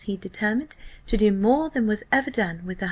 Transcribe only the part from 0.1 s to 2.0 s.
determined to do more than